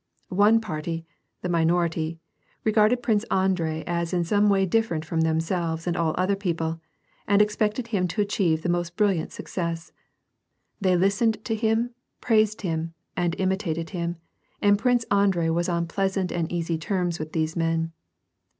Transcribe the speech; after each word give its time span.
One 0.29 0.59
party, 0.59 1.05
the 1.43 1.49
minority, 1.49 2.17
regarded 2.63 3.03
Prince 3.03 3.23
Andrei 3.25 3.83
as 3.85 4.13
in 4.13 4.23
some 4.23 4.49
way 4.49 4.65
different 4.65 5.05
from 5.05 5.21
themselves 5.21 5.85
and 5.85 5.95
all 5.95 6.15
other 6.17 6.35
people, 6.35 6.81
and 7.27 7.39
expected 7.39 7.89
bim 7.91 8.07
to 8.07 8.21
achieve 8.23 8.63
the 8.63 8.67
most 8.67 8.97
brilliant 8.97 9.31
success; 9.31 9.91
they 10.79 10.97
listened 10.97 11.43
to 11.45 11.53
him, 11.53 11.91
praised 12.19 12.61
him, 12.63 12.95
and 13.15 13.35
imitated 13.37 13.91
him, 13.91 14.15
and 14.59 14.79
Prince 14.79 15.03
Andrei 15.11 15.49
was 15.51 15.69
on 15.69 15.85
pleasant 15.85 16.31
and 16.31 16.51
easy 16.51 16.79
terms 16.79 17.19
with 17.19 17.33
these 17.33 17.55
men. 17.55 17.91